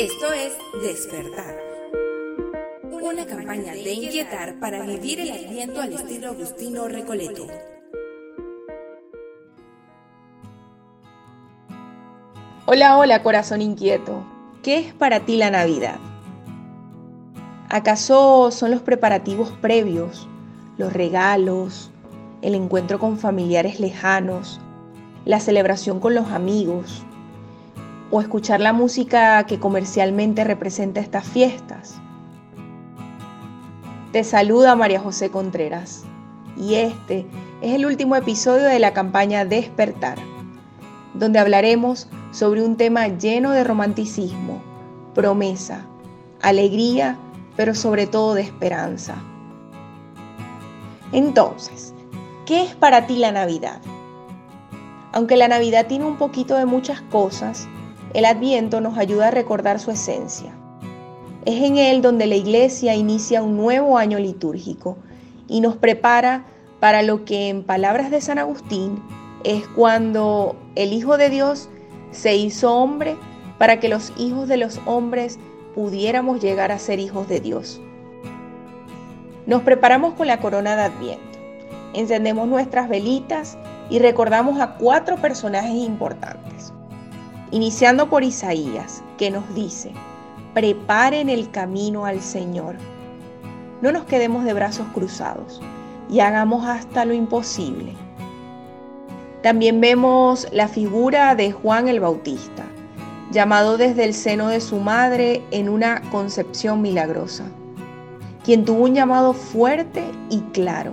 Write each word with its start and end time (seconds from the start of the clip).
Esto 0.00 0.32
es 0.32 0.56
Despertar. 0.82 1.58
Una 2.90 3.26
campaña 3.26 3.74
de 3.74 3.92
inquietar 3.92 4.58
para 4.58 4.86
vivir 4.86 5.20
el 5.20 5.30
aliento 5.30 5.78
al 5.82 5.92
estilo 5.92 6.30
Agustino 6.30 6.88
Recoleto. 6.88 7.46
Hola, 12.64 12.96
hola, 12.96 13.22
corazón 13.22 13.60
inquieto. 13.60 14.24
¿Qué 14.62 14.78
es 14.78 14.94
para 14.94 15.26
ti 15.26 15.36
la 15.36 15.50
Navidad? 15.50 15.98
¿Acaso 17.68 18.50
son 18.52 18.70
los 18.70 18.80
preparativos 18.80 19.50
previos, 19.60 20.26
los 20.78 20.94
regalos, 20.94 21.90
el 22.40 22.54
encuentro 22.54 22.98
con 22.98 23.18
familiares 23.18 23.78
lejanos, 23.80 24.62
la 25.26 25.40
celebración 25.40 26.00
con 26.00 26.14
los 26.14 26.28
amigos, 26.28 27.04
o 28.10 28.20
escuchar 28.20 28.60
la 28.60 28.72
música 28.72 29.44
que 29.44 29.58
comercialmente 29.58 30.44
representa 30.44 31.00
estas 31.00 31.24
fiestas. 31.24 32.00
Te 34.12 34.24
saluda 34.24 34.74
María 34.74 35.00
José 35.00 35.30
Contreras 35.30 36.04
y 36.56 36.74
este 36.74 37.26
es 37.62 37.74
el 37.74 37.86
último 37.86 38.16
episodio 38.16 38.64
de 38.64 38.80
la 38.80 38.92
campaña 38.92 39.44
Despertar, 39.44 40.18
donde 41.14 41.38
hablaremos 41.38 42.08
sobre 42.32 42.62
un 42.64 42.76
tema 42.76 43.06
lleno 43.06 43.52
de 43.52 43.62
romanticismo, 43.62 44.60
promesa, 45.14 45.86
alegría, 46.42 47.16
pero 47.56 47.74
sobre 47.74 48.06
todo 48.06 48.34
de 48.34 48.42
esperanza. 48.42 49.14
Entonces, 51.12 51.94
¿qué 52.46 52.64
es 52.64 52.74
para 52.74 53.06
ti 53.06 53.16
la 53.16 53.30
Navidad? 53.30 53.80
Aunque 55.12 55.36
la 55.36 55.48
Navidad 55.48 55.86
tiene 55.86 56.04
un 56.04 56.16
poquito 56.16 56.56
de 56.56 56.66
muchas 56.66 57.00
cosas, 57.02 57.68
el 58.12 58.24
Adviento 58.24 58.80
nos 58.80 58.98
ayuda 58.98 59.28
a 59.28 59.30
recordar 59.30 59.78
su 59.78 59.90
esencia. 59.90 60.52
Es 61.44 61.62
en 61.62 61.78
él 61.78 62.02
donde 62.02 62.26
la 62.26 62.34
iglesia 62.34 62.94
inicia 62.94 63.42
un 63.42 63.56
nuevo 63.56 63.96
año 63.96 64.18
litúrgico 64.18 64.98
y 65.48 65.60
nos 65.60 65.76
prepara 65.76 66.44
para 66.80 67.02
lo 67.02 67.24
que 67.24 67.48
en 67.48 67.62
palabras 67.62 68.10
de 68.10 68.20
San 68.20 68.38
Agustín 68.38 69.02
es 69.44 69.66
cuando 69.68 70.56
el 70.74 70.92
Hijo 70.92 71.16
de 71.16 71.30
Dios 71.30 71.68
se 72.10 72.36
hizo 72.36 72.74
hombre 72.74 73.16
para 73.58 73.78
que 73.78 73.88
los 73.88 74.12
hijos 74.18 74.48
de 74.48 74.56
los 74.56 74.80
hombres 74.86 75.38
pudiéramos 75.74 76.40
llegar 76.40 76.72
a 76.72 76.78
ser 76.78 76.98
hijos 76.98 77.28
de 77.28 77.40
Dios. 77.40 77.80
Nos 79.46 79.62
preparamos 79.62 80.14
con 80.14 80.26
la 80.26 80.40
corona 80.40 80.76
de 80.76 80.82
Adviento, 80.82 81.38
encendemos 81.94 82.48
nuestras 82.48 82.88
velitas 82.88 83.56
y 83.88 83.98
recordamos 83.98 84.60
a 84.60 84.74
cuatro 84.74 85.16
personajes 85.16 85.74
importantes 85.74 86.72
iniciando 87.52 88.08
por 88.08 88.22
Isaías, 88.22 89.02
que 89.18 89.30
nos 89.30 89.54
dice, 89.54 89.92
preparen 90.54 91.28
el 91.28 91.50
camino 91.50 92.06
al 92.06 92.20
Señor. 92.20 92.76
No 93.82 93.92
nos 93.92 94.04
quedemos 94.04 94.44
de 94.44 94.52
brazos 94.52 94.86
cruzados 94.94 95.60
y 96.08 96.20
hagamos 96.20 96.66
hasta 96.66 97.04
lo 97.04 97.12
imposible. 97.12 97.94
También 99.42 99.80
vemos 99.80 100.46
la 100.52 100.68
figura 100.68 101.34
de 101.34 101.50
Juan 101.50 101.88
el 101.88 101.98
Bautista, 101.98 102.64
llamado 103.32 103.78
desde 103.78 104.04
el 104.04 104.14
seno 104.14 104.48
de 104.48 104.60
su 104.60 104.78
madre 104.78 105.42
en 105.50 105.68
una 105.68 106.02
concepción 106.10 106.82
milagrosa, 106.82 107.44
quien 108.44 108.64
tuvo 108.64 108.84
un 108.84 108.94
llamado 108.94 109.32
fuerte 109.32 110.04
y 110.28 110.40
claro, 110.52 110.92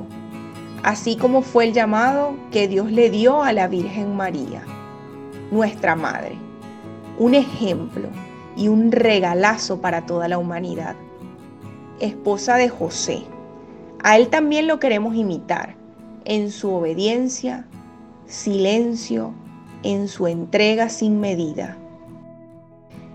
así 0.83 1.17
como 1.17 1.41
fue 1.41 1.65
el 1.65 1.73
llamado 1.73 2.35
que 2.51 2.67
Dios 2.67 2.91
le 2.91 3.09
dio 3.09 3.43
a 3.43 3.51
la 3.51 3.67
Virgen 3.67 4.15
María, 4.15 4.63
nuestra 5.51 5.95
Madre 5.95 6.46
un 7.17 7.33
ejemplo 7.33 8.09
y 8.55 8.67
un 8.67 8.91
regalazo 8.91 9.81
para 9.81 10.05
toda 10.05 10.27
la 10.27 10.37
humanidad. 10.37 10.95
Esposa 11.99 12.55
de 12.55 12.69
José. 12.69 13.23
A 14.03 14.17
él 14.17 14.29
también 14.29 14.67
lo 14.67 14.79
queremos 14.79 15.15
imitar 15.15 15.75
en 16.25 16.51
su 16.51 16.71
obediencia, 16.73 17.65
silencio, 18.25 19.33
en 19.83 20.07
su 20.07 20.27
entrega 20.27 20.89
sin 20.89 21.19
medida. 21.19 21.77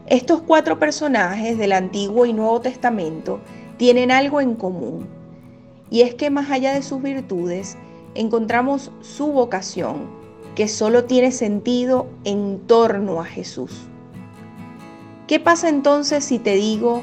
Estos 0.06 0.42
cuatro 0.42 0.78
personajes 0.78 1.56
del 1.58 1.72
Antiguo 1.72 2.26
y 2.26 2.32
Nuevo 2.32 2.60
Testamento 2.60 3.40
tienen 3.76 4.10
algo 4.10 4.40
en 4.40 4.54
común, 4.54 5.06
y 5.90 6.00
es 6.02 6.14
que 6.14 6.30
más 6.30 6.50
allá 6.50 6.72
de 6.74 6.82
sus 6.82 7.02
virtudes, 7.02 7.76
encontramos 8.14 8.90
su 9.00 9.28
vocación, 9.28 10.08
que 10.54 10.68
solo 10.68 11.04
tiene 11.04 11.30
sentido 11.30 12.08
en 12.24 12.60
torno 12.66 13.20
a 13.20 13.24
Jesús. 13.24 13.88
¿Qué 15.32 15.40
pasa 15.40 15.70
entonces 15.70 16.26
si 16.26 16.38
te 16.38 16.56
digo 16.56 17.02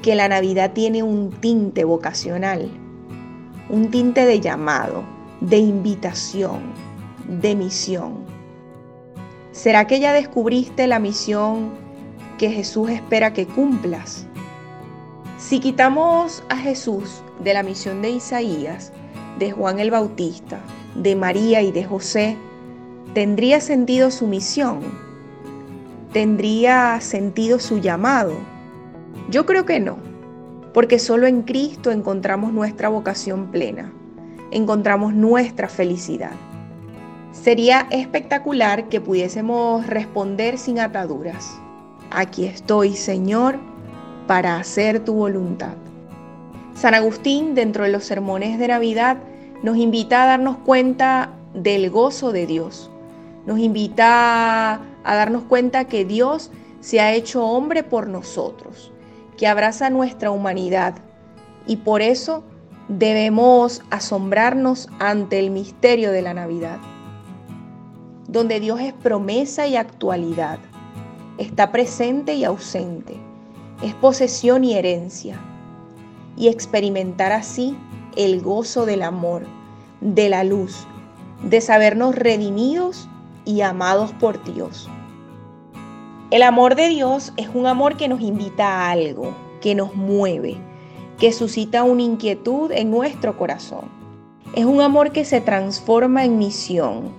que 0.00 0.14
la 0.14 0.28
Navidad 0.28 0.74
tiene 0.74 1.02
un 1.02 1.32
tinte 1.32 1.82
vocacional? 1.82 2.70
Un 3.68 3.90
tinte 3.90 4.26
de 4.26 4.38
llamado, 4.38 5.02
de 5.40 5.58
invitación, 5.58 6.60
de 7.26 7.56
misión. 7.56 8.18
¿Será 9.50 9.88
que 9.88 9.98
ya 9.98 10.12
descubriste 10.12 10.86
la 10.86 11.00
misión 11.00 11.70
que 12.38 12.48
Jesús 12.48 12.90
espera 12.90 13.32
que 13.32 13.44
cumplas? 13.44 14.28
Si 15.36 15.58
quitamos 15.58 16.44
a 16.50 16.56
Jesús 16.56 17.24
de 17.42 17.54
la 17.54 17.64
misión 17.64 18.02
de 18.02 18.10
Isaías, 18.10 18.92
de 19.40 19.50
Juan 19.50 19.80
el 19.80 19.90
Bautista, 19.90 20.60
de 20.94 21.16
María 21.16 21.60
y 21.60 21.72
de 21.72 21.84
José, 21.84 22.36
¿tendría 23.14 23.58
sentido 23.58 24.12
su 24.12 24.28
misión? 24.28 25.03
¿Tendría 26.14 27.00
sentido 27.00 27.58
su 27.58 27.78
llamado? 27.78 28.34
Yo 29.30 29.46
creo 29.46 29.66
que 29.66 29.80
no, 29.80 29.96
porque 30.72 31.00
solo 31.00 31.26
en 31.26 31.42
Cristo 31.42 31.90
encontramos 31.90 32.52
nuestra 32.52 32.88
vocación 32.88 33.50
plena, 33.50 33.92
encontramos 34.52 35.12
nuestra 35.12 35.68
felicidad. 35.68 36.30
Sería 37.32 37.88
espectacular 37.90 38.88
que 38.88 39.00
pudiésemos 39.00 39.84
responder 39.88 40.56
sin 40.56 40.78
ataduras. 40.78 41.60
Aquí 42.12 42.44
estoy, 42.44 42.94
Señor, 42.94 43.58
para 44.28 44.58
hacer 44.58 45.00
tu 45.00 45.14
voluntad. 45.14 45.74
San 46.74 46.94
Agustín, 46.94 47.56
dentro 47.56 47.82
de 47.82 47.90
los 47.90 48.04
sermones 48.04 48.60
de 48.60 48.68
Navidad, 48.68 49.16
nos 49.64 49.76
invita 49.78 50.22
a 50.22 50.26
darnos 50.26 50.58
cuenta 50.58 51.32
del 51.54 51.90
gozo 51.90 52.30
de 52.30 52.46
Dios. 52.46 52.88
Nos 53.46 53.58
invita 53.58 54.74
a 55.04 55.14
darnos 55.14 55.44
cuenta 55.44 55.84
que 55.84 56.04
Dios 56.04 56.50
se 56.80 57.00
ha 57.00 57.12
hecho 57.12 57.44
hombre 57.44 57.82
por 57.82 58.08
nosotros, 58.08 58.92
que 59.36 59.46
abraza 59.46 59.90
nuestra 59.90 60.30
humanidad. 60.30 60.94
Y 61.66 61.76
por 61.76 62.02
eso 62.02 62.44
debemos 62.88 63.82
asombrarnos 63.90 64.88
ante 64.98 65.38
el 65.38 65.50
misterio 65.50 66.12
de 66.12 66.22
la 66.22 66.34
Navidad, 66.34 66.78
donde 68.28 68.60
Dios 68.60 68.80
es 68.80 68.92
promesa 68.92 69.66
y 69.66 69.76
actualidad, 69.76 70.58
está 71.38 71.72
presente 71.72 72.34
y 72.34 72.44
ausente, 72.44 73.16
es 73.82 73.94
posesión 73.94 74.64
y 74.64 74.74
herencia, 74.74 75.38
y 76.36 76.48
experimentar 76.48 77.32
así 77.32 77.76
el 78.16 78.40
gozo 78.42 78.86
del 78.86 79.02
amor, 79.02 79.42
de 80.00 80.28
la 80.28 80.44
luz, 80.44 80.86
de 81.42 81.60
sabernos 81.60 82.14
redimidos 82.14 83.08
y 83.44 83.60
amados 83.60 84.12
por 84.12 84.42
Dios. 84.44 84.88
El 86.30 86.42
amor 86.42 86.74
de 86.74 86.88
Dios 86.88 87.32
es 87.36 87.48
un 87.52 87.66
amor 87.66 87.96
que 87.96 88.08
nos 88.08 88.20
invita 88.20 88.66
a 88.66 88.90
algo, 88.90 89.34
que 89.60 89.74
nos 89.74 89.94
mueve, 89.94 90.56
que 91.18 91.32
suscita 91.32 91.84
una 91.84 92.02
inquietud 92.02 92.72
en 92.72 92.90
nuestro 92.90 93.36
corazón. 93.36 93.84
Es 94.54 94.64
un 94.64 94.80
amor 94.80 95.12
que 95.12 95.24
se 95.24 95.40
transforma 95.40 96.24
en 96.24 96.38
misión 96.38 97.12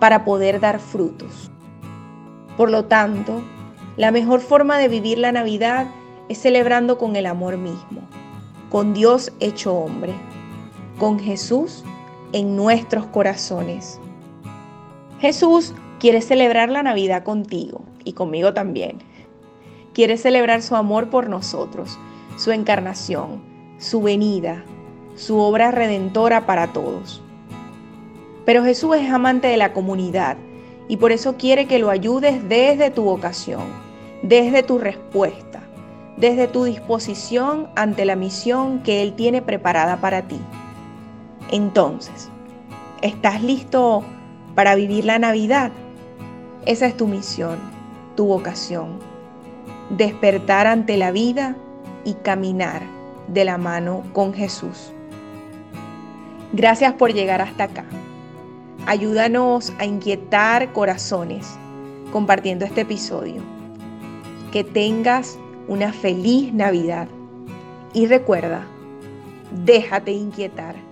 para 0.00 0.24
poder 0.24 0.60
dar 0.60 0.78
frutos. 0.78 1.50
Por 2.56 2.70
lo 2.70 2.84
tanto, 2.86 3.42
la 3.96 4.10
mejor 4.10 4.40
forma 4.40 4.78
de 4.78 4.88
vivir 4.88 5.18
la 5.18 5.32
Navidad 5.32 5.86
es 6.28 6.38
celebrando 6.38 6.98
con 6.98 7.16
el 7.16 7.26
amor 7.26 7.56
mismo, 7.56 8.02
con 8.70 8.94
Dios 8.94 9.32
hecho 9.40 9.74
hombre, 9.74 10.14
con 10.98 11.18
Jesús 11.18 11.84
en 12.32 12.56
nuestros 12.56 13.06
corazones. 13.06 14.00
Jesús 15.20 15.74
quiere 15.98 16.20
celebrar 16.20 16.70
la 16.70 16.82
Navidad 16.82 17.24
contigo 17.24 17.80
y 18.04 18.12
conmigo 18.12 18.54
también. 18.54 18.98
Quiere 19.92 20.16
celebrar 20.16 20.62
su 20.62 20.76
amor 20.76 21.10
por 21.10 21.28
nosotros, 21.28 21.98
su 22.36 22.52
encarnación, 22.52 23.42
su 23.78 24.00
venida, 24.00 24.62
su 25.16 25.38
obra 25.38 25.72
redentora 25.72 26.46
para 26.46 26.68
todos. 26.72 27.20
Pero 28.44 28.62
Jesús 28.62 28.96
es 28.96 29.10
amante 29.10 29.48
de 29.48 29.56
la 29.56 29.72
comunidad 29.72 30.36
y 30.86 30.98
por 30.98 31.10
eso 31.10 31.36
quiere 31.36 31.66
que 31.66 31.80
lo 31.80 31.90
ayudes 31.90 32.48
desde 32.48 32.90
tu 32.90 33.02
vocación, 33.02 33.64
desde 34.22 34.62
tu 34.62 34.78
respuesta, 34.78 35.60
desde 36.16 36.46
tu 36.46 36.62
disposición 36.62 37.68
ante 37.74 38.04
la 38.04 38.14
misión 38.14 38.84
que 38.84 39.02
Él 39.02 39.14
tiene 39.14 39.42
preparada 39.42 39.96
para 39.96 40.22
ti. 40.22 40.38
Entonces, 41.50 42.30
¿estás 43.02 43.42
listo 43.42 44.04
para 44.58 44.74
vivir 44.74 45.04
la 45.04 45.20
Navidad. 45.20 45.70
Esa 46.66 46.86
es 46.86 46.96
tu 46.96 47.06
misión, 47.06 47.60
tu 48.16 48.26
vocación. 48.26 48.98
despertar 49.90 50.66
ante 50.66 50.96
la 50.96 51.12
vida 51.12 51.54
y 52.04 52.14
caminar 52.14 52.82
de 53.28 53.44
la 53.44 53.56
mano 53.56 54.02
con 54.12 54.34
Jesús. 54.34 54.92
Gracias 56.52 56.92
por 56.94 57.12
llegar 57.12 57.40
hasta 57.40 57.64
acá. 57.64 57.84
Ayúdanos 58.84 59.72
a 59.78 59.84
inquietar 59.84 60.72
corazones 60.72 61.46
compartiendo 62.10 62.64
este 62.64 62.80
episodio. 62.80 63.40
Que 64.50 64.64
tengas 64.64 65.38
una 65.68 65.92
feliz 65.92 66.52
Navidad 66.52 67.06
y 67.92 68.08
recuerda, 68.08 68.66
déjate 69.64 70.10
inquietar. 70.10 70.87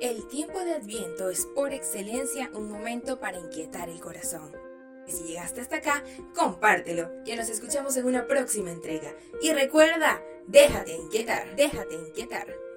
El 0.00 0.28
tiempo 0.28 0.60
de 0.60 0.74
Adviento 0.74 1.28
es 1.28 1.44
por 1.44 1.72
excelencia 1.72 2.52
un 2.54 2.70
momento 2.70 3.18
para 3.18 3.40
inquietar 3.40 3.88
el 3.88 3.98
corazón. 3.98 4.52
Si 5.08 5.24
llegaste 5.24 5.60
hasta 5.60 5.78
acá, 5.78 6.04
compártelo, 6.36 7.24
que 7.24 7.34
nos 7.34 7.48
escuchamos 7.48 7.96
en 7.96 8.06
una 8.06 8.28
próxima 8.28 8.70
entrega. 8.70 9.12
Y 9.42 9.52
recuerda, 9.52 10.22
déjate 10.46 10.92
inquietar, 10.92 11.56
déjate 11.56 11.96
inquietar. 11.96 12.67